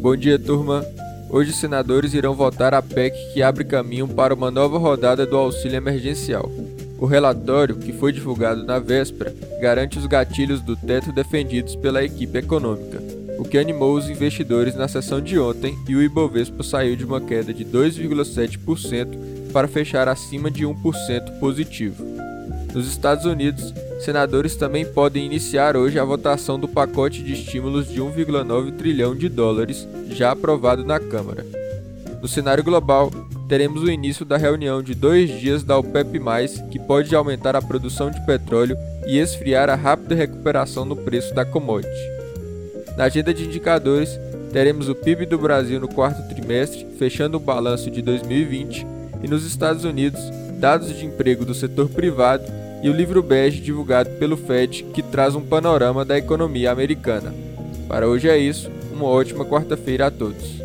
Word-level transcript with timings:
Bom 0.00 0.16
dia, 0.16 0.38
turma. 0.38 0.82
Hoje 1.28 1.50
os 1.50 1.56
senadores 1.56 2.14
irão 2.14 2.34
votar 2.34 2.72
a 2.72 2.80
PEC 2.80 3.14
que 3.34 3.42
abre 3.42 3.64
caminho 3.64 4.08
para 4.08 4.32
uma 4.32 4.50
nova 4.50 4.78
rodada 4.78 5.26
do 5.26 5.36
auxílio 5.36 5.76
emergencial. 5.76 6.50
O 6.98 7.04
relatório, 7.04 7.76
que 7.76 7.92
foi 7.92 8.10
divulgado 8.10 8.64
na 8.64 8.78
véspera, 8.78 9.34
garante 9.60 9.98
os 9.98 10.06
gatilhos 10.06 10.62
do 10.62 10.74
teto 10.74 11.12
defendidos 11.12 11.76
pela 11.76 12.02
equipe 12.02 12.38
econômica, 12.38 12.98
o 13.38 13.44
que 13.44 13.58
animou 13.58 13.94
os 13.94 14.08
investidores 14.08 14.74
na 14.74 14.88
sessão 14.88 15.20
de 15.20 15.38
ontem 15.38 15.76
e 15.86 15.94
o 15.94 16.02
Ibovespa 16.02 16.62
saiu 16.62 16.96
de 16.96 17.04
uma 17.04 17.20
queda 17.20 17.52
de 17.52 17.64
2,7% 17.66 19.52
para 19.52 19.68
fechar 19.68 20.08
acima 20.08 20.50
de 20.50 20.64
1% 20.64 21.38
positivo. 21.38 22.19
Nos 22.72 22.86
Estados 22.86 23.24
Unidos, 23.24 23.74
senadores 24.00 24.54
também 24.54 24.84
podem 24.84 25.26
iniciar 25.26 25.76
hoje 25.76 25.98
a 25.98 26.04
votação 26.04 26.58
do 26.58 26.68
pacote 26.68 27.22
de 27.22 27.32
estímulos 27.32 27.88
de 27.88 28.00
1,9 28.00 28.76
trilhão 28.76 29.14
de 29.14 29.28
dólares, 29.28 29.88
já 30.10 30.30
aprovado 30.30 30.84
na 30.84 31.00
Câmara. 31.00 31.44
No 32.22 32.28
cenário 32.28 32.62
global, 32.62 33.10
teremos 33.48 33.82
o 33.82 33.90
início 33.90 34.24
da 34.24 34.36
reunião 34.36 34.82
de 34.82 34.94
dois 34.94 35.40
dias 35.40 35.64
da 35.64 35.76
OPEP, 35.76 36.20
que 36.70 36.78
pode 36.78 37.14
aumentar 37.14 37.56
a 37.56 37.62
produção 37.62 38.08
de 38.08 38.24
petróleo 38.24 38.76
e 39.04 39.18
esfriar 39.18 39.68
a 39.68 39.74
rápida 39.74 40.14
recuperação 40.14 40.84
no 40.84 40.94
preço 40.94 41.34
da 41.34 41.44
commodity. 41.44 41.90
Na 42.96 43.04
agenda 43.04 43.34
de 43.34 43.46
indicadores, 43.46 44.10
teremos 44.52 44.88
o 44.88 44.94
PIB 44.94 45.26
do 45.26 45.38
Brasil 45.38 45.80
no 45.80 45.88
quarto 45.88 46.22
trimestre, 46.28 46.86
fechando 46.98 47.36
o 47.36 47.40
balanço 47.40 47.90
de 47.90 48.00
2020, 48.00 48.86
e 49.22 49.28
nos 49.28 49.44
Estados 49.44 49.84
Unidos, 49.84 50.20
dados 50.60 50.94
de 50.94 51.06
emprego 51.06 51.44
do 51.44 51.54
setor 51.54 51.88
privado 51.88 52.44
e 52.82 52.90
o 52.90 52.92
livro 52.92 53.22
bege 53.22 53.60
divulgado 53.60 54.10
pelo 54.10 54.36
Fed, 54.36 54.84
que 54.92 55.02
traz 55.02 55.34
um 55.34 55.40
panorama 55.40 56.04
da 56.04 56.18
economia 56.18 56.70
americana. 56.70 57.34
Para 57.88 58.06
hoje 58.06 58.28
é 58.28 58.36
isso, 58.36 58.70
uma 58.92 59.06
ótima 59.06 59.44
quarta-feira 59.44 60.06
a 60.06 60.10
todos. 60.10 60.60